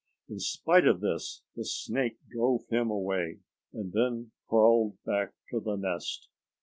[0.27, 5.75] In spite of this the snake drove him away, and then crawled back to the
[5.75, 6.27] nest.